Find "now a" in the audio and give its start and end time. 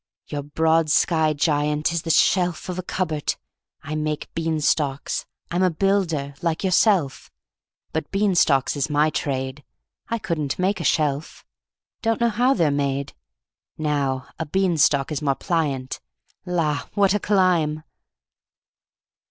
13.77-14.45